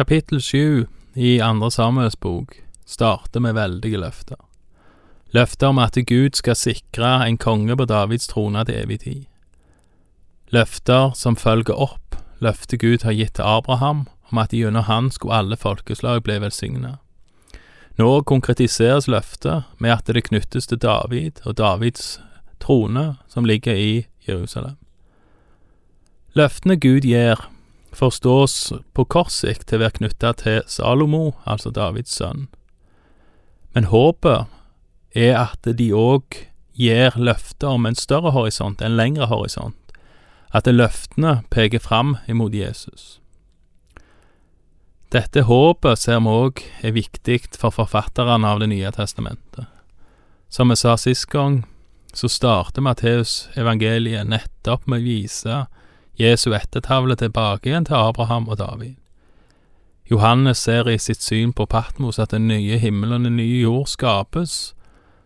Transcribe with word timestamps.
Kapittel 0.00 0.40
sju 0.40 0.86
i 1.14 1.40
Andre 1.40 1.70
Samuels 1.70 2.20
bok 2.20 2.54
starter 2.86 3.40
med 3.40 3.52
veldige 3.54 3.98
løfter. 4.00 4.38
Løfter 5.36 5.74
om 5.74 5.78
at 5.78 5.98
Gud 6.08 6.38
skal 6.38 6.56
sikre 6.56 7.10
en 7.26 7.36
konge 7.36 7.76
på 7.76 7.84
Davids 7.84 8.30
trone 8.30 8.62
til 8.64 8.78
evig 8.80 9.00
tid. 9.02 9.26
Løfter 10.56 11.12
som 11.12 11.36
følger 11.36 11.76
opp 11.76 12.16
løftet 12.40 12.80
Gud 12.80 13.04
har 13.04 13.12
gitt 13.12 13.34
til 13.36 13.44
Abraham 13.44 14.06
om 14.32 14.40
at 14.40 14.56
gjennom 14.56 14.88
han 14.88 15.12
skulle 15.12 15.36
alle 15.36 15.60
folkeslag 15.60 16.24
bli 16.24 16.38
velsignet. 16.40 16.96
Nå 18.00 18.22
konkretiseres 18.24 19.04
løftet 19.04 19.68
med 19.84 19.98
at 19.98 20.08
det 20.08 20.24
knyttes 20.32 20.72
til 20.72 20.80
David 20.80 21.44
og 21.44 21.58
Davids 21.60 22.22
trone 22.56 23.18
som 23.28 23.44
ligger 23.44 23.76
i 23.76 24.06
Jerusalem. 24.24 24.80
Løftene 26.32 26.80
Gud 26.80 27.04
gir, 27.04 27.50
forstås 27.92 28.72
på 28.94 29.04
kort 29.04 29.32
sikt 29.34 29.68
til 29.68 29.80
å 29.80 29.84
være 29.84 29.98
knytta 29.98 30.32
til 30.40 30.62
Salomo, 30.70 31.34
altså 31.44 31.72
Davids 31.74 32.14
sønn. 32.16 32.48
Men 33.74 33.90
håpet 33.90 34.50
er 35.14 35.36
at 35.38 35.66
de 35.66 35.90
òg 35.94 36.42
gir 36.80 37.16
løfter 37.18 37.68
om 37.68 37.86
en 37.86 37.98
større 37.98 38.32
horisont, 38.34 38.82
en 38.82 38.96
lengre 38.96 39.28
horisont. 39.30 39.76
At 40.54 40.66
løftene 40.66 41.42
peker 41.50 41.82
fram 41.82 42.16
imot 42.28 42.54
Jesus. 42.54 43.20
Dette 45.10 45.42
håpet 45.46 45.98
ser 45.98 46.22
vi 46.22 46.30
òg 46.30 46.62
er 46.86 46.94
viktig 46.94 47.40
for 47.58 47.74
forfatterne 47.74 48.46
av 48.46 48.60
Det 48.62 48.70
nye 48.70 48.90
testamentet. 48.94 49.66
Som 50.48 50.70
vi 50.70 50.76
sa 50.78 50.96
sist 50.96 51.26
gang, 51.30 51.64
så 52.14 52.28
starter 52.28 52.82
Matteus 52.82 53.48
evangeliet 53.58 54.26
nettopp 54.26 54.86
med 54.86 55.02
å 55.02 55.06
vise 55.06 55.58
Jesu 56.20 56.50
ettertavle 56.52 57.16
tilbake 57.16 57.70
igjen 57.70 57.86
til 57.88 57.96
Abraham 57.96 58.48
og 58.48 58.58
David. 58.58 58.94
Johannes 60.10 60.58
ser 60.58 60.88
i 60.88 60.98
sitt 60.98 61.22
syn 61.22 61.52
på 61.52 61.64
Patmos 61.70 62.18
at 62.18 62.34
den 62.34 62.48
nye 62.48 62.78
himmelen 62.78 63.22
og 63.22 63.30
den 63.30 63.36
nye 63.36 63.62
jord 63.62 63.86
skapes. 63.86 64.74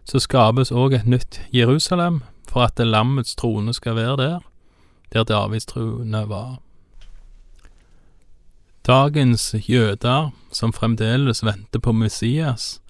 Så 0.04 0.20
skapes 0.20 0.70
òg 0.70 0.94
et 0.94 1.08
nytt 1.08 1.40
Jerusalem 1.52 2.22
for 2.48 2.62
at 2.62 2.76
det 2.76 2.86
lammets 2.86 3.34
trone 3.34 3.74
skal 3.74 3.96
være 3.96 4.16
der, 4.16 4.38
der 5.12 5.24
Davids 5.24 5.66
trone 5.66 6.28
var. 6.28 6.60
Dagens 8.86 9.54
jøder, 9.68 10.30
som 10.52 10.72
fremdeles 10.72 11.44
venter 11.44 11.80
på 11.80 11.92
Messias, 11.92 12.82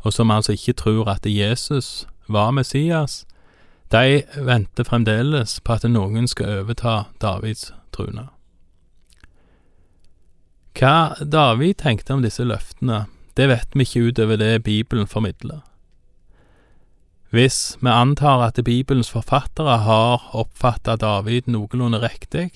og 0.00 0.12
som 0.12 0.30
altså 0.30 0.52
ikke 0.52 0.72
tror 0.72 1.10
at 1.12 1.26
Jesus 1.26 2.08
var 2.28 2.50
Messias, 2.50 3.26
de 3.92 4.22
venter 4.36 4.84
fremdeles 4.88 5.58
på 5.60 5.76
at 5.76 5.84
noen 5.88 6.28
skal 6.28 6.62
overta 6.62 7.04
Davids 7.20 7.72
trone. 7.92 8.28
Hva 10.72 11.12
David 11.20 11.82
tenkte 11.82 12.16
om 12.16 12.22
disse 12.24 12.44
løftene, 12.48 13.04
det 13.36 13.48
vet 13.48 13.76
vi 13.76 13.84
ikke 13.84 14.08
utover 14.08 14.40
det 14.40 14.64
Bibelen 14.64 15.06
formidler. 15.06 15.60
Hvis 17.32 17.78
vi 17.80 17.88
antar 17.88 18.42
at 18.44 18.60
Bibelens 18.64 19.10
forfattere 19.10 19.78
har 19.84 20.24
oppfatta 20.36 20.96
David 20.96 21.48
noenlunde 21.48 22.00
riktig, 22.02 22.50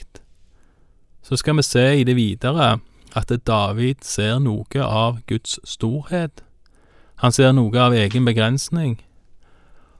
så 1.23 1.37
skal 1.37 1.57
vi 1.57 1.63
se 1.63 1.87
i 2.01 2.05
det 2.05 2.17
videre 2.17 2.79
at 3.17 3.33
David 3.47 4.05
ser 4.05 4.39
noe 4.39 4.83
av 4.85 5.23
Guds 5.27 5.59
storhet. 5.65 6.45
Han 7.25 7.33
ser 7.33 7.53
noe 7.57 7.81
av 7.81 7.97
egen 7.97 8.25
begrensning, 8.29 9.01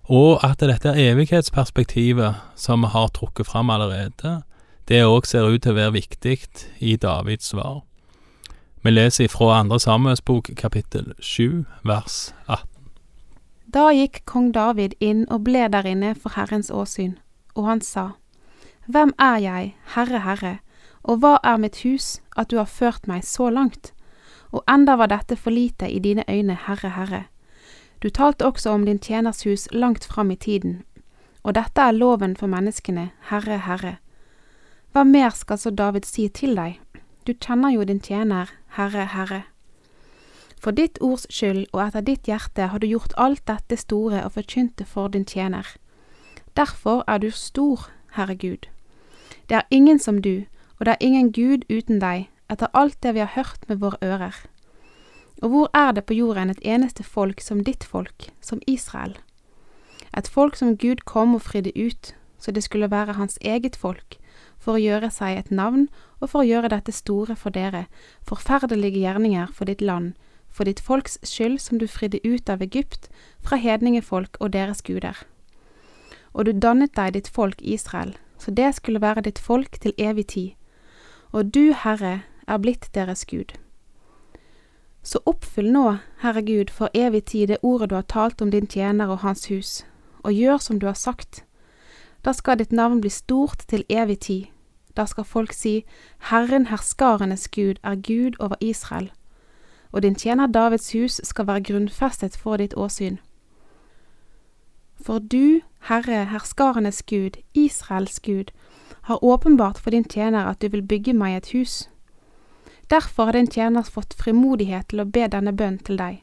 og 0.07 0.45
at 0.47 0.61
dette 0.63 0.93
evighetsperspektivet 0.95 2.35
som 2.55 2.85
vi 2.85 2.93
har 2.93 3.09
trukket 3.09 3.47
fram 3.47 3.71
allerede, 3.71 4.43
det 4.89 5.03
òg 5.03 5.27
ser 5.27 5.49
ut 5.51 5.63
til 5.63 5.75
å 5.75 5.81
være 5.81 5.97
viktig 5.99 6.39
i 6.79 6.95
Davids 6.97 7.51
svar. 7.51 7.83
Vi 8.87 8.93
leser 8.93 9.27
ifra 9.27 9.57
andre 9.59 9.81
Samuels 9.83 10.23
bok 10.23 10.53
kapittel 10.57 11.11
7 11.19 11.65
vers 11.83 12.35
18. 12.47 12.69
Da 13.75 13.89
gikk 13.91 14.23
kong 14.31 14.53
David 14.55 14.95
inn 15.03 15.25
og 15.27 15.43
ble 15.49 15.67
der 15.75 15.89
inne 15.91 16.15
for 16.15 16.39
Herrens 16.39 16.71
åsyn, 16.71 17.19
og 17.59 17.67
han 17.67 17.83
sa, 17.83 18.13
Hvem 18.87 19.11
er 19.19 19.41
jeg, 19.43 19.75
Herre, 19.97 20.23
Herre, 20.23 20.59
og 21.03 21.19
hva 21.19 21.41
er 21.43 21.59
mitt 21.59 21.83
hus, 21.83 22.21
at 22.37 22.51
du 22.51 22.61
har 22.63 22.71
ført 22.71 23.11
meg 23.11 23.25
så 23.27 23.51
langt? 23.51 23.91
Og 24.55 24.63
enda 24.71 24.95
var 24.95 25.11
dette 25.11 25.35
for 25.35 25.51
lite 25.51 25.91
i 25.91 25.99
dine 25.99 26.23
øyne, 26.31 26.55
Herre, 26.55 26.95
Herre. 26.95 27.25
Du 28.03 28.11
talte 28.11 28.47
også 28.47 28.71
om 28.71 28.85
din 28.85 28.99
tjeners 28.99 29.45
hus 29.45 29.69
langt 29.73 30.05
fram 30.05 30.31
i 30.31 30.37
tiden, 30.37 30.83
og 31.43 31.55
dette 31.55 31.81
er 31.81 31.97
loven 31.97 32.37
for 32.37 32.47
menneskene, 32.47 33.11
Herre, 33.31 33.59
Herre. 33.59 33.97
Hva 34.93 35.05
mer 35.05 35.31
skal 35.31 35.59
så 35.59 35.71
David 35.71 36.05
si 36.05 36.29
til 36.29 36.57
deg? 36.57 36.81
Du 37.27 37.33
kjenner 37.33 37.73
jo 37.75 37.85
din 37.85 38.01
tjener, 38.01 38.53
Herre, 38.77 39.07
Herre. 39.13 39.43
For 40.61 40.73
ditt 40.73 40.99
ords 41.01 41.27
skyld 41.31 41.67
og 41.73 41.83
etter 41.87 42.05
ditt 42.05 42.29
hjerte 42.29 42.69
har 42.73 42.81
du 42.81 42.87
gjort 42.89 43.15
alt 43.17 43.45
dette 43.49 43.77
store 43.77 44.25
og 44.25 44.33
forkynte 44.37 44.85
for 44.85 45.09
din 45.09 45.25
tjener. 45.25 45.67
Derfor 46.57 47.05
er 47.07 47.19
du 47.19 47.31
stor, 47.31 47.91
Herre 48.17 48.37
Gud. 48.37 48.69
Det 49.49 49.57
er 49.57 49.69
ingen 49.71 49.99
som 49.99 50.23
du, 50.23 50.45
og 50.79 50.87
det 50.87 50.93
er 50.97 51.07
ingen 51.07 51.33
Gud 51.33 51.65
uten 51.71 52.01
deg, 52.01 52.29
etter 52.51 52.73
alt 52.73 52.97
det 53.03 53.15
vi 53.15 53.25
har 53.25 53.33
hørt 53.37 53.69
med 53.69 53.77
våre 53.85 53.99
ører. 54.03 54.35
Og 55.43 55.49
hvor 55.49 55.71
er 55.75 55.93
det 55.93 56.07
på 56.09 56.15
jorden 56.15 56.51
et 56.51 56.63
eneste 56.65 57.05
folk 57.05 57.41
som 57.41 57.65
ditt 57.65 57.85
folk, 57.85 58.31
som 58.41 58.61
Israel? 58.67 59.17
Et 60.17 60.29
folk 60.29 60.57
som 60.57 60.77
Gud 60.77 61.05
kom 61.05 61.35
og 61.35 61.43
fridde 61.43 61.73
ut, 61.77 62.15
så 62.39 62.51
det 62.51 62.63
skulle 62.65 62.91
være 62.91 63.13
hans 63.13 63.39
eget 63.41 63.77
folk, 63.77 64.17
for 64.59 64.77
å 64.77 64.81
gjøre 64.81 65.11
seg 65.11 65.37
et 65.37 65.51
navn 65.51 65.89
og 66.21 66.31
for 66.31 66.41
å 66.41 66.49
gjøre 66.49 66.73
dette 66.73 66.93
store 66.93 67.37
for 67.37 67.53
dere, 67.53 67.85
forferdelige 68.25 69.03
gjerninger 69.05 69.53
for 69.53 69.69
ditt 69.69 69.85
land, 69.85 70.15
for 70.49 70.65
ditt 70.65 70.81
folks 70.81 71.19
skyld 71.23 71.61
som 71.61 71.79
du 71.79 71.87
fridde 71.87 72.23
ut 72.25 72.49
av 72.49 72.63
Egypt, 72.65 73.11
fra 73.45 73.61
hedningefolk 73.61 74.41
og 74.41 74.55
deres 74.57 74.81
guder. 74.83 75.21
Og 76.33 76.49
du 76.49 76.53
dannet 76.53 76.97
deg 76.97 77.13
ditt 77.13 77.29
folk 77.29 77.61
Israel, 77.61 78.17
så 78.39 78.51
det 78.51 78.75
skulle 78.77 79.05
være 79.05 79.29
ditt 79.29 79.39
folk 79.39 79.81
til 79.81 79.93
evig 79.99 80.27
tid. 80.33 80.51
Og 81.33 81.53
du, 81.53 81.73
Herre, 81.77 82.23
er 82.49 82.59
blitt 82.63 82.89
deres 82.95 83.25
Gud. 83.29 83.53
Så 85.07 85.21
oppfyll 85.23 85.69
nå, 85.71 85.99
Herre 86.19 86.43
Gud, 86.43 86.71
for 86.75 86.91
evig 86.95 87.25
tid 87.31 87.49
det 87.49 87.63
ordet 87.63 87.91
du 87.91 87.95
har 87.95 88.09
talt 88.11 88.43
om 88.43 88.51
din 88.51 88.67
tjener 88.67 89.07
og 89.07 89.23
hans 89.23 89.47
hus, 89.47 89.85
og 90.27 90.33
gjør 90.35 90.59
som 90.59 90.81
du 90.83 90.87
har 90.87 90.99
sagt. 90.99 91.45
Da 92.25 92.33
skal 92.35 92.59
ditt 92.59 92.73
navn 92.73 93.01
bli 93.01 93.11
stort 93.11 93.63
til 93.71 93.85
evig 93.89 94.19
tid. 94.27 94.45
Da 94.97 95.07
skal 95.07 95.25
folk 95.25 95.53
si, 95.53 95.85
Herren 96.31 96.67
herskarenes 96.67 97.47
Gud 97.55 97.79
er 97.85 97.95
Gud 97.95 98.35
over 98.41 98.57
Israel. 98.61 99.13
Og 99.93 100.03
din 100.03 100.15
tjener 100.15 100.47
Davids 100.47 100.93
hus 100.93 101.21
skal 101.23 101.47
være 101.47 101.63
grunnfestet 101.63 102.37
for 102.37 102.57
ditt 102.57 102.75
åsyn. 102.75 103.19
For 104.99 105.19
du, 105.19 105.61
Herre, 105.87 106.25
herskarenes 106.25 107.03
Gud, 107.03 107.39
Israels 107.55 108.21
Gud, 108.21 108.51
har 109.03 109.25
åpenbart 109.25 109.79
for 109.79 109.91
din 109.91 110.05
tjener 110.05 110.51
at 110.51 110.63
du 110.63 110.69
vil 110.69 110.83
bygge 110.83 111.13
meg 111.13 111.37
et 111.37 111.53
hus. 111.55 111.87
Derfor 112.91 113.25
har 113.25 113.33
din 113.33 113.51
tjener 113.51 113.83
fått 113.83 114.15
frimodighet 114.15 114.89
til 114.89 115.03
å 115.03 115.09
be 115.11 115.27
denne 115.27 115.53
bønn 115.53 115.79
til 115.83 115.99
deg. 115.99 116.21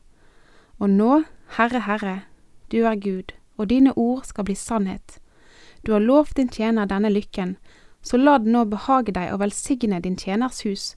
Og 0.79 0.89
nå, 0.89 1.23
Herre, 1.57 1.83
Herre, 1.83 2.15
du 2.71 2.85
er 2.87 2.95
Gud, 2.95 3.33
og 3.57 3.67
dine 3.69 3.91
ord 3.99 4.23
skal 4.25 4.47
bli 4.47 4.55
sannhet. 4.55 5.19
Du 5.83 5.91
har 5.91 5.99
lovt 5.99 6.37
din 6.37 6.49
tjener 6.49 6.87
denne 6.87 7.11
lykken, 7.11 7.57
så 8.01 8.17
la 8.17 8.37
det 8.39 8.51
nå 8.51 8.63
behage 8.71 9.11
deg 9.11 9.33
å 9.33 9.39
velsigne 9.41 9.99
din 10.03 10.15
tjeners 10.15 10.63
hus, 10.63 10.93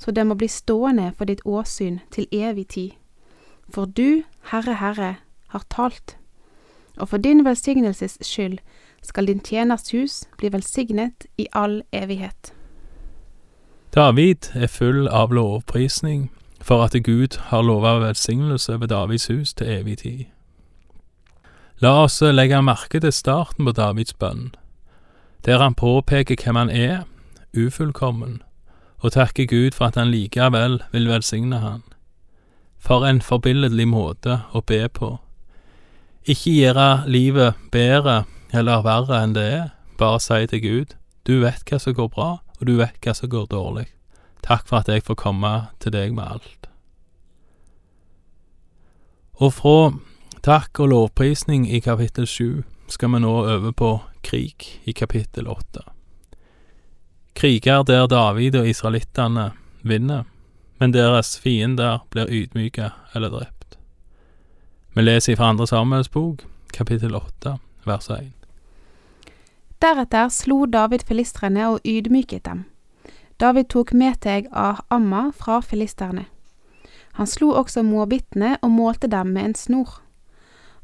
så 0.00 0.10
det 0.10 0.24
må 0.26 0.34
bli 0.40 0.48
stående 0.48 1.10
for 1.16 1.28
ditt 1.28 1.44
åsyn 1.44 2.00
til 2.10 2.28
evig 2.32 2.68
tid. 2.68 2.94
For 3.68 3.84
du, 3.84 4.22
Herre, 4.50 4.78
Herre, 4.80 5.10
har 5.52 5.66
talt. 5.68 6.16
Og 6.96 7.12
for 7.12 7.18
din 7.18 7.44
velsignelses 7.44 8.16
skyld 8.24 8.58
skal 9.04 9.28
din 9.28 9.44
tjeners 9.44 9.92
hus 9.92 10.24
bli 10.40 10.52
velsignet 10.52 11.28
i 11.38 11.46
all 11.52 11.82
evighet. 11.92 12.54
David 13.94 14.52
er 14.54 14.66
full 14.66 15.08
av 15.08 15.32
lovprisning 15.34 16.28
for 16.62 16.84
at 16.84 16.94
Gud 17.02 17.38
har 17.50 17.64
lova 17.66 17.96
velsignelse 17.98 18.80
ved 18.80 18.88
Davids 18.88 19.26
hus 19.26 19.54
til 19.54 19.66
evig 19.66 19.98
tid. 19.98 20.24
La 21.82 22.04
oss 22.04 22.20
legge 22.22 22.60
merke 22.62 23.00
til 23.00 23.12
starten 23.12 23.66
på 23.66 23.72
Davids 23.74 24.14
bønn, 24.14 24.52
der 25.44 25.58
han 25.58 25.74
påpeker 25.74 26.38
hvem 26.38 26.56
han 26.56 26.70
er, 26.70 27.00
ufullkommen, 27.56 28.42
og 29.02 29.12
takker 29.12 29.46
Gud 29.46 29.74
for 29.74 29.88
at 29.88 29.98
han 29.98 30.12
likevel 30.14 30.82
vil 30.92 31.08
velsigne 31.08 31.58
han. 31.58 31.82
For 32.78 33.02
en 33.08 33.18
forbilledlig 33.20 33.88
måte 33.88 34.42
å 34.52 34.62
be 34.62 34.84
på. 34.88 35.16
Ikke 36.28 36.52
gjøre 36.52 37.08
livet 37.10 37.58
bedre 37.72 38.22
eller 38.52 38.86
verre 38.86 39.18
enn 39.24 39.34
det 39.34 39.48
er, 39.50 39.66
bare 39.98 40.20
si 40.22 40.46
til 40.46 40.62
Gud, 40.62 40.94
du 41.26 41.40
vet 41.42 41.66
hva 41.66 41.80
som 41.82 41.96
går 41.96 42.12
bra, 42.14 42.30
og 42.60 42.66
du 42.68 42.76
vet 42.78 42.98
hva 43.00 43.14
som 43.16 43.32
går 43.32 43.48
dårlig. 43.50 43.86
Takk 44.44 44.68
for 44.68 44.80
at 44.80 44.88
jeg 44.88 45.04
får 45.04 45.18
komme 45.20 45.52
til 45.80 45.94
deg 45.94 46.12
med 46.16 46.24
alt. 46.24 46.68
Og 49.40 49.54
fra 49.56 49.76
takk 50.44 50.80
og 50.84 50.92
lovprisning 50.92 51.66
i 51.68 51.80
kapittel 51.80 52.28
sju 52.28 52.62
skal 52.92 53.14
vi 53.14 53.22
nå 53.24 53.32
over 53.54 53.72
på 53.72 53.90
krig 54.26 54.66
i 54.84 54.92
kapittel 54.92 55.48
åtte. 55.48 55.84
Kriger 57.34 57.84
der 57.88 58.06
David 58.10 58.58
og 58.60 58.68
israelittene 58.68 59.52
vinner, 59.82 60.26
men 60.80 60.92
deres 60.92 61.38
fiender 61.40 62.02
blir 62.12 62.28
ydmyka 62.28 62.90
eller 63.14 63.32
drept. 63.32 63.78
Vi 64.92 65.06
leser 65.06 65.36
fra 65.36 65.48
Andre 65.54 65.66
Samuels 65.66 66.08
bok, 66.08 66.44
kapittel 66.74 67.16
åtte, 67.16 67.56
vers 67.86 68.10
1. 68.10 68.39
Deretter 69.80 70.28
slo 70.28 70.66
David 70.66 71.06
filistrene 71.08 71.64
og 71.70 71.86
ydmyket 71.88 72.44
dem. 72.44 72.66
David 73.40 73.70
tok 73.72 73.94
Meteg 73.96 74.50
av 74.52 74.82
Amma 74.92 75.30
fra 75.32 75.62
filisterne. 75.64 76.26
Han 77.16 77.26
slo 77.26 77.54
også 77.56 77.80
moabittene 77.82 78.58
og 78.60 78.74
målte 78.74 79.08
dem 79.08 79.32
med 79.32 79.44
en 79.44 79.54
snor. 79.56 79.94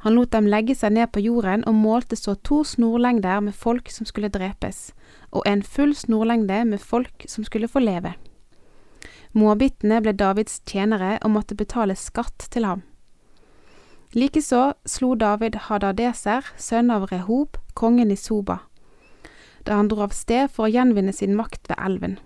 Han 0.04 0.14
lot 0.16 0.32
dem 0.32 0.48
legge 0.48 0.74
seg 0.74 0.94
ned 0.96 1.10
på 1.12 1.20
jorden 1.20 1.64
og 1.68 1.76
målte 1.76 2.16
så 2.16 2.34
to 2.40 2.62
snorlengder 2.64 3.42
med 3.44 3.52
folk 3.54 3.90
som 3.92 4.08
skulle 4.08 4.30
drepes, 4.32 4.94
og 5.30 5.44
en 5.46 5.62
full 5.62 5.92
snorlengde 5.94 6.62
med 6.64 6.80
folk 6.80 7.26
som 7.28 7.44
skulle 7.44 7.68
få 7.68 7.82
leve. 7.84 8.14
Moabittene 9.32 9.98
ble 10.00 10.14
Davids 10.16 10.62
tjenere 10.64 11.18
og 11.20 11.34
måtte 11.34 11.58
betale 11.58 11.98
skatt 12.00 12.48
til 12.48 12.64
ham. 12.64 12.80
Likeså 14.16 14.72
slo 14.88 15.12
David 15.20 15.60
Hadadeser, 15.68 16.48
sønn 16.56 16.90
av 16.90 17.10
Rehob, 17.10 17.58
kongen 17.74 18.10
i 18.10 18.16
Soba, 18.16 18.62
da 19.66 19.76
han 19.80 19.90
dro 19.90 20.04
av 20.06 20.14
sted 20.14 20.48
for 20.52 20.66
å 20.66 20.72
gjenvinne 20.72 21.12
sin 21.12 21.36
makt 21.36 21.68
ved 21.68 21.78
elven. 21.82 22.18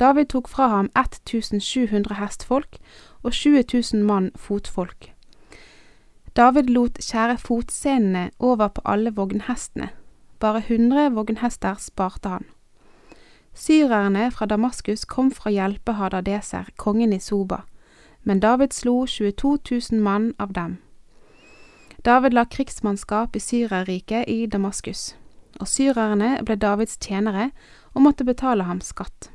David 0.00 0.30
tok 0.32 0.48
fra 0.48 0.68
ham 0.72 0.90
1700 0.96 2.16
hestfolk 2.16 2.78
og 3.22 3.32
20 3.32 3.64
000 3.94 4.04
mann 4.04 4.30
fotfolk. 4.36 5.10
David 6.36 6.70
lot 6.70 7.00
skjære 7.02 7.36
fotsenene 7.38 8.30
over 8.38 8.68
på 8.68 8.80
alle 8.84 9.10
vognhestene, 9.12 9.90
bare 10.40 10.62
100 10.62 11.10
vognhester 11.14 11.74
sparte 11.78 12.28
han. 12.28 12.46
Syrerne 13.54 14.30
fra 14.30 14.46
Damaskus 14.46 15.04
kom 15.04 15.30
for 15.34 15.50
å 15.50 15.52
hjelpe 15.52 15.98
Hadadeser, 15.98 16.70
kongen 16.76 17.12
i 17.12 17.18
Soba, 17.18 17.64
men 18.22 18.40
David 18.40 18.72
slo 18.72 19.06
22 19.06 19.58
000 19.92 20.02
mann 20.02 20.32
av 20.38 20.54
dem. 20.54 20.78
David 22.04 22.32
la 22.32 22.44
krigsmannskap 22.44 23.36
i 23.36 23.42
Syrerriket 23.42 24.28
i 24.28 24.46
Damaskus, 24.46 25.14
og 25.58 25.68
syrerne 25.68 26.36
ble 26.46 26.56
Davids 26.60 26.96
tjenere 27.00 27.50
og 27.94 28.04
måtte 28.06 28.26
betale 28.28 28.68
ham 28.68 28.80
skatt. 28.84 29.30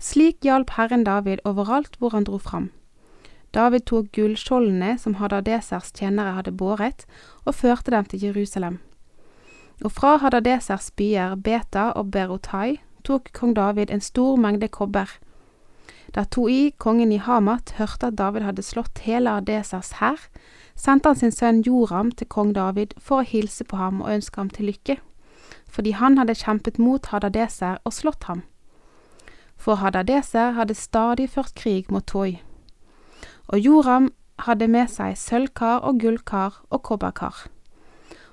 Slik 0.00 0.44
hjalp 0.44 0.74
Herren 0.78 1.04
David 1.04 1.44
overalt 1.44 1.98
hvor 1.98 2.14
han 2.16 2.26
dro 2.28 2.38
fram. 2.38 2.70
David 3.54 3.84
tok 3.86 4.08
gullskjoldene 4.16 4.96
som 4.98 5.14
Hadadesers 5.20 5.92
tjenere 5.94 6.34
hadde 6.34 6.52
båret, 6.58 7.04
og 7.46 7.54
førte 7.54 7.92
dem 7.94 8.08
til 8.10 8.24
Jerusalem. 8.26 8.80
Og 9.84 9.92
fra 9.94 10.16
Hadadesers 10.22 10.90
byer 10.98 11.36
Beta 11.36 11.92
og 11.94 12.10
Berotai 12.10 12.80
tok 13.06 13.30
kong 13.36 13.54
David 13.54 13.92
en 13.94 14.02
stor 14.02 14.36
mengde 14.40 14.68
kobber. 14.68 15.08
Da 16.14 16.24
Toi, 16.24 16.70
kongen 16.78 17.12
i 17.12 17.18
Hamat, 17.18 17.74
hørte 17.78 18.10
at 18.10 18.18
David 18.18 18.46
hadde 18.46 18.62
slått 18.62 19.02
hele 19.06 19.30
Adesers 19.38 19.96
hær, 20.00 20.18
sendte 20.76 21.08
han 21.08 21.18
sin 21.18 21.32
sønn 21.32 21.62
Joram 21.66 22.10
til 22.12 22.26
kong 22.26 22.54
David 22.54 22.94
for 22.98 23.22
å 23.22 23.28
hilse 23.28 23.64
på 23.64 23.78
ham 23.78 24.02
og 24.02 24.10
ønske 24.16 24.40
ham 24.40 24.50
til 24.50 24.70
lykke, 24.70 24.98
fordi 25.70 25.94
han 25.98 26.18
hadde 26.18 26.36
kjempet 26.38 26.78
mot 26.78 27.06
Hadadeser 27.06 27.80
og 27.84 27.94
slått 27.94 28.28
ham. 28.30 28.42
For 29.56 29.80
Hadadeser 29.80 30.54
hadde 30.58 30.74
stadig 30.74 31.30
ført 31.30 31.54
krig 31.54 31.90
mot 31.90 32.06
Toi. 32.06 32.40
Og 33.48 33.58
Joram 33.58 34.10
hadde 34.44 34.68
med 34.68 34.90
seg 34.90 35.16
sølvkar 35.18 35.84
og 35.86 36.00
gullkar 36.02 36.60
og 36.70 36.82
kobberkar. 36.82 37.46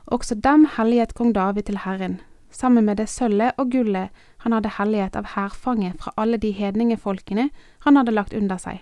Også 0.07 0.35
dem 0.35 0.65
helliget 0.77 1.13
kong 1.15 1.33
David 1.35 1.69
til 1.69 1.81
Herren, 1.85 2.19
sammen 2.51 2.85
med 2.85 2.97
det 2.97 3.09
sølvet 3.09 3.53
og 3.57 3.71
gullet 3.71 4.09
han 4.43 4.53
hadde 4.53 4.75
helliget 4.77 5.15
av 5.15 5.33
hærfanget 5.35 6.01
fra 6.01 6.13
alle 6.17 6.37
de 6.41 6.51
hedningefolkene 6.51 7.49
han 7.85 7.97
hadde 7.97 8.15
lagt 8.15 8.33
under 8.33 8.57
seg. 8.57 8.81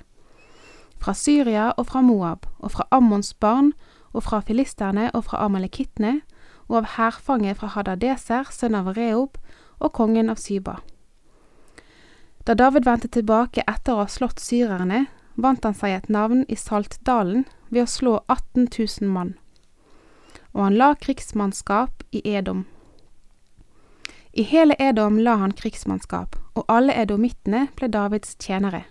Fra 0.99 1.13
Syria 1.13 1.71
og 1.77 1.87
fra 1.87 2.01
Moab, 2.01 2.45
og 2.59 2.71
fra 2.71 2.87
Ammons 2.91 3.33
barn, 3.33 3.73
og 4.13 4.23
fra 4.23 4.39
filisterne 4.39 5.09
og 5.13 5.23
fra 5.29 5.43
amalekittene, 5.45 6.21
og 6.67 6.81
av 6.81 6.89
hærfanget 6.97 7.57
fra 7.57 7.71
Hadadeser, 7.73 8.49
sønn 8.51 8.75
av 8.77 8.91
Reob, 8.97 9.37
og 9.79 9.93
kongen 9.95 10.29
av 10.29 10.41
Syba. 10.41 10.79
Da 12.45 12.53
David 12.53 12.85
vendte 12.85 13.07
tilbake 13.07 13.63
etter 13.67 13.95
å 13.95 14.03
ha 14.03 14.09
slått 14.09 14.41
syrerne, 14.43 15.05
vant 15.35 15.63
han 15.63 15.75
seg 15.77 15.95
et 15.95 16.09
navn 16.09 16.43
i 16.49 16.57
Saltdalen 16.59 17.45
ved 17.69 17.85
å 17.85 17.89
slå 17.89 18.13
18 18.27 18.67
000 18.67 19.11
mann. 19.13 19.35
Og 20.53 20.65
han 20.65 20.77
la 20.77 20.93
krigsmannskap 20.99 22.03
i 22.11 22.23
Edom. 22.25 22.65
I 24.33 24.43
hele 24.43 24.75
Edom 24.79 25.19
la 25.19 25.37
han 25.41 25.53
krigsmannskap, 25.57 26.35
og 26.55 26.65
alle 26.67 26.93
edomittene 26.93 27.67
ble 27.77 27.89
Davids 27.93 28.35
tjenere. 28.41 28.83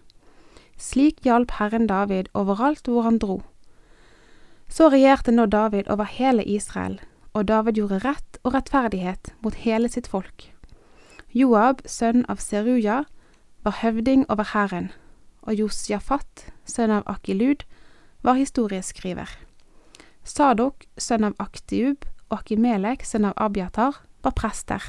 Slik 0.78 1.24
hjalp 1.26 1.56
Herren 1.58 1.88
David 1.90 2.30
overalt 2.38 2.86
hvor 2.86 3.02
han 3.02 3.18
dro. 3.18 3.40
Så 4.68 4.90
regjerte 4.92 5.32
nå 5.34 5.48
David 5.50 5.88
over 5.90 6.06
hele 6.06 6.44
Israel, 6.44 7.00
og 7.34 7.48
David 7.48 7.80
gjorde 7.80 8.02
rett 8.04 8.38
og 8.44 8.54
rettferdighet 8.54 9.32
mot 9.42 9.56
hele 9.64 9.90
sitt 9.90 10.06
folk. 10.06 10.50
Joab, 11.34 11.82
sønn 11.84 12.24
av 12.28 12.38
Seruja, 12.40 13.02
var 13.66 13.80
høvding 13.82 14.24
over 14.30 14.46
hæren, 14.54 14.92
og 15.42 15.58
Josjafat, 15.58 16.46
sønn 16.64 16.94
av 16.94 17.04
Akilud, 17.10 17.64
var 18.22 18.38
historieskriver. 18.38 19.28
Sadok, 20.24 20.86
sønn 21.00 21.26
av 21.28 21.36
Aktiub, 21.42 22.06
og 22.28 22.40
Akimelek, 22.42 23.04
sønn 23.04 23.28
av 23.28 23.36
Abiatar, 23.36 24.00
var 24.22 24.36
prester, 24.36 24.82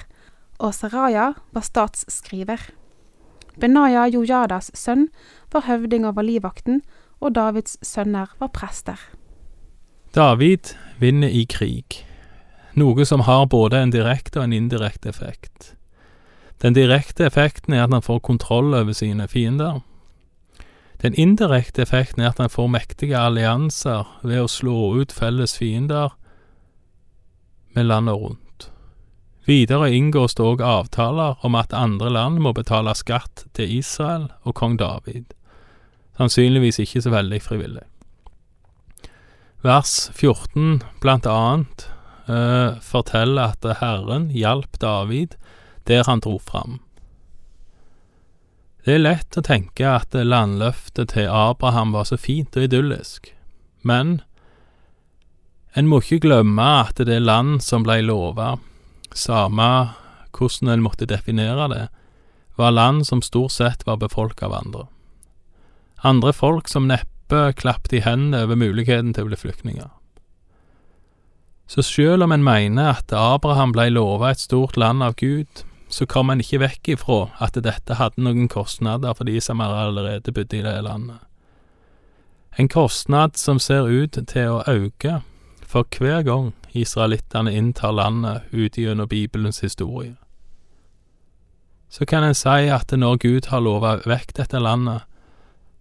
og 0.59 0.73
Saraja 0.75 1.33
var 1.55 1.65
statsskriver. 1.65 2.59
Benaya 3.59 4.07
Jojadas 4.07 4.71
sønn 4.77 5.09
var 5.53 5.67
høvding 5.67 6.05
over 6.07 6.23
livvakten, 6.23 6.81
og 7.19 7.35
Davids 7.35 7.77
sønner 7.83 8.31
var 8.39 8.53
prester. 8.55 8.99
David 10.15 10.73
vinner 10.99 11.29
i 11.29 11.43
krig, 11.49 11.99
noe 12.79 13.05
som 13.05 13.25
har 13.27 13.45
både 13.51 13.81
en 13.83 13.91
direkte 13.93 14.39
og 14.39 14.47
en 14.47 14.55
indirekte 14.55 15.11
effekt. 15.11 15.73
Den 16.61 16.75
direkte 16.75 17.27
effekten 17.27 17.73
er 17.73 17.85
at 17.85 17.93
han 17.93 18.03
får 18.03 18.19
kontroll 18.19 18.73
over 18.73 18.95
sine 18.95 19.27
fiender. 19.27 19.79
Den 21.01 21.13
indirekte 21.13 21.81
effekten 21.81 22.23
er 22.23 22.33
at 22.33 22.39
han 22.39 22.51
får 22.51 22.67
mektige 22.67 23.19
allianser 23.19 24.07
ved 24.23 24.43
å 24.43 24.51
slå 24.51 24.79
ut 24.99 25.15
felles 25.15 25.55
fiender 25.57 26.15
med 27.75 27.87
landet 27.87 28.15
rundt. 28.15 28.48
Videre 29.49 29.89
inngås 29.89 30.35
det 30.37 30.45
òg 30.45 30.59
avtaler 30.61 31.39
om 31.45 31.55
at 31.57 31.73
andre 31.73 32.11
land 32.13 32.37
må 32.43 32.51
betale 32.53 32.93
skatt 32.93 33.47
til 33.57 33.79
Israel 33.79 34.27
og 34.45 34.53
kong 34.59 34.75
David, 34.77 35.31
sannsynligvis 36.19 36.77
ikke 36.83 37.01
så 37.01 37.13
veldig 37.15 37.39
frivillig. 37.41 37.87
Vers 39.65 40.11
14 40.13 40.83
blant 41.01 41.25
annet 41.25 41.87
uh, 42.29 42.77
forteller 42.85 43.55
at 43.55 43.65
Herren 43.81 44.29
hjalp 44.37 44.77
David 44.79 45.33
der 45.89 46.05
han 46.05 46.21
dro 46.21 46.37
fram. 46.37 46.77
Det 48.85 48.99
er 48.99 49.01
lett 49.01 49.37
å 49.37 49.43
tenke 49.43 49.89
at 49.89 50.13
landløftet 50.13 51.15
til 51.17 51.25
Abraham 51.25 51.97
var 51.97 52.05
så 52.05 52.21
fint 52.21 52.53
og 52.53 52.69
idyllisk, 52.69 53.33
men 53.81 54.19
en 55.73 55.89
må 55.89 56.03
ikke 56.03 56.21
glemme 56.29 56.65
at 56.85 57.01
det 57.01 57.17
land 57.25 57.63
som 57.65 57.81
blei 57.85 58.03
lova, 58.05 58.59
samme 59.17 59.69
hvordan 60.35 60.73
en 60.73 60.83
måtte 60.85 61.07
definere 61.09 61.67
det, 61.71 61.85
var 62.59 62.75
land 62.75 63.07
som 63.07 63.21
stort 63.21 63.51
sett 63.55 63.85
var 63.87 63.97
befolka 63.97 64.45
av 64.45 64.53
andre. 64.53 64.87
Andre 66.03 66.33
folk 66.33 66.67
som 66.67 66.87
neppe 66.87 67.53
klappet 67.55 67.93
i 67.93 68.03
hendene 68.03 68.43
over 68.43 68.59
muligheten 68.59 69.13
til 69.13 69.25
å 69.25 69.31
bli 69.31 69.39
flyktninger. 69.39 69.89
Så 71.69 71.83
selv 71.85 72.25
om 72.25 72.31
en 72.33 72.43
mener 72.43 72.95
at 72.97 73.13
Abraham 73.13 73.71
blei 73.75 73.89
lova 73.93 74.31
et 74.31 74.41
stort 74.41 74.77
land 74.77 75.03
av 75.05 75.15
Gud, 75.15 75.63
så 75.89 76.05
kom 76.05 76.29
en 76.29 76.41
ikke 76.41 76.61
vekk 76.63 76.91
ifra 76.95 77.19
at 77.41 77.57
dette 77.57 77.97
hadde 77.97 78.21
noen 78.25 78.49
kostnader 78.49 79.13
for 79.17 79.29
de 79.29 79.39
som 79.41 79.61
allerede 79.61 80.33
bodde 80.33 80.57
i 80.57 80.65
det 80.65 80.77
landet. 80.85 81.19
En 82.57 82.67
kostnad 82.67 83.37
som 83.37 83.59
ser 83.59 83.87
ut 83.87 84.17
til 84.27 84.49
å 84.49 84.63
øke 84.67 85.21
for 85.69 85.85
hver 85.85 86.23
gang 86.25 86.53
israelittene 86.73 87.53
inntar 87.53 87.93
landet 87.93 88.49
ut 88.51 88.77
gjennom 88.77 89.07
Bibelens 89.09 89.61
historie. 89.61 90.15
Så 91.89 92.05
kan 92.05 92.23
en 92.23 92.37
si 92.37 92.69
at 92.69 92.91
når 92.91 93.21
Gud 93.21 93.49
har 93.49 93.61
lova 93.61 93.97
vekk 94.05 94.33
dette 94.37 94.61
landet, 94.61 95.05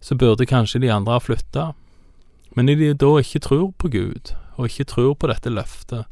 så 0.01 0.15
burde 0.15 0.45
kanskje 0.45 0.81
de 0.81 0.91
andre 0.93 1.17
ha 1.17 1.21
flytta, 1.21 1.71
men 2.55 2.65
når 2.65 2.79
de 2.79 2.93
da 3.01 3.11
ikke 3.21 3.41
tror 3.45 3.71
på 3.77 3.89
Gud, 3.93 4.33
og 4.57 4.69
ikke 4.69 4.89
tror 4.89 5.13
på 5.13 5.29
dette 5.29 5.49
løftet, 5.53 6.05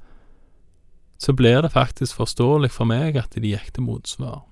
så 1.18 1.34
blir 1.34 1.62
det 1.62 1.74
faktisk 1.74 2.18
forståelig 2.18 2.70
for 2.72 2.86
meg 2.86 3.18
at 3.18 3.34
de 3.34 3.54
gikk 3.54 3.74
til 3.74 3.88
motsvar. 3.88 4.44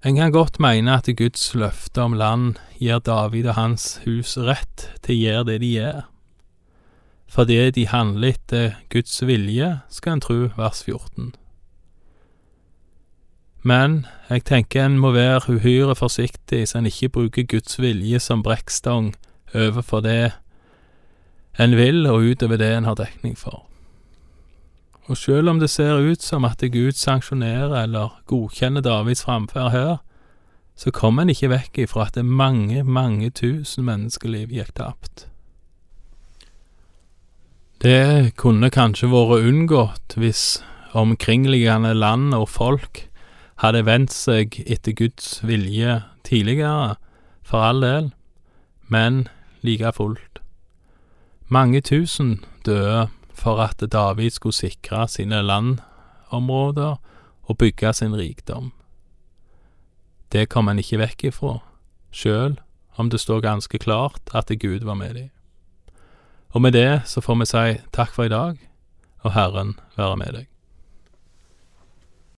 En 0.00 0.16
kan 0.16 0.32
godt 0.32 0.56
mene 0.60 0.94
at 0.96 1.08
Guds 1.16 1.50
løfte 1.54 2.00
om 2.00 2.14
land 2.16 2.54
gir 2.80 3.02
David 3.04 3.50
og 3.52 3.58
hans 3.58 3.98
hus 4.06 4.38
rett 4.40 4.86
til 5.04 5.12
å 5.12 5.20
gjøre 5.20 5.44
det 5.50 5.58
de 5.60 5.72
gjør. 5.74 6.00
Fordi 7.30 7.58
de 7.76 7.84
handler 7.86 8.32
etter 8.32 8.78
Guds 8.90 9.20
vilje, 9.28 9.68
skal 9.92 10.16
en 10.16 10.24
tro 10.24 10.38
vers 10.56 10.80
14. 10.86 11.34
Men 13.60 14.06
jeg 14.30 14.46
tenker 14.48 14.86
en 14.86 14.96
må 14.98 15.12
være 15.12 15.58
uhyre 15.58 15.94
forsiktig 15.94 16.62
så 16.70 16.80
en 16.80 16.88
ikke 16.88 17.12
bruker 17.12 17.44
Guds 17.44 17.76
vilje 17.76 18.22
som 18.24 18.42
brekkstang 18.42 19.12
overfor 19.52 20.00
det 20.00 20.32
en 21.60 21.76
vil, 21.76 22.06
og 22.08 22.24
utover 22.24 22.56
det 22.56 22.72
en 22.72 22.88
har 22.88 22.96
dekning 22.96 23.36
for. 23.36 23.69
Og 25.10 25.18
selv 25.18 25.50
om 25.50 25.58
det 25.58 25.70
ser 25.70 25.98
ut 25.98 26.22
som 26.22 26.44
at 26.46 26.62
Gud 26.70 26.94
sanksjonerer 26.94 27.74
eller 27.82 28.20
godkjenner 28.30 28.80
Davids 28.80 29.24
framferd 29.26 29.72
her, 29.74 29.96
så 30.78 30.92
kommer 30.94 31.26
en 31.26 31.32
ikke 31.34 31.50
vekk 31.50 31.82
ifra 31.82 32.06
at 32.06 32.14
det 32.14 32.24
mange, 32.24 32.84
mange 32.86 33.32
tusen 33.34 33.84
menneskeliv 33.84 34.54
gikk 34.54 34.70
tapt. 34.78 35.26
Det 37.82 38.36
kunne 38.38 38.70
kanskje 38.70 39.10
vært 39.10 39.50
unngått 39.50 40.14
hvis 40.20 40.62
omkringliggende 40.94 41.92
land 41.96 42.34
og 42.36 42.48
folk 42.48 43.04
hadde 43.64 43.84
vendt 43.88 44.14
seg 44.14 44.60
etter 44.62 44.94
Guds 44.96 45.40
vilje 45.42 46.00
tidligere, 46.24 46.94
for 47.42 47.66
all 47.66 47.82
del, 47.82 48.12
men 48.86 49.24
like 49.66 49.90
fullt. 49.96 50.38
Mange 51.48 51.80
tusen 51.82 52.44
døde 52.64 53.08
for 53.34 53.60
at 53.62 53.82
David 53.92 54.30
skulle 54.30 54.56
sikre 54.56 55.08
sine 55.08 55.42
landområder 55.42 56.96
og 57.42 57.58
bygge 57.58 57.92
sin 57.92 58.16
rikdom. 58.16 58.72
Det 60.32 60.48
kom 60.48 60.66
han 60.70 60.78
ikke 60.78 61.00
vekk 61.00 61.24
ifra, 61.32 61.58
sjøl 62.10 62.58
om 63.00 63.10
det 63.10 63.20
står 63.20 63.40
ganske 63.40 63.78
klart 63.78 64.30
at 64.34 64.52
Gud 64.60 64.84
var 64.84 64.94
med 64.94 65.14
dem. 65.14 65.30
Og 66.50 66.62
med 66.62 66.72
det 66.72 67.02
så 67.06 67.20
får 67.20 67.38
vi 67.40 67.46
si 67.46 67.66
takk 67.94 68.14
for 68.14 68.26
i 68.26 68.32
dag, 68.32 68.58
og 69.22 69.32
Herren 69.32 69.76
være 69.96 70.16
med 70.16 70.32
deg. 70.34 70.46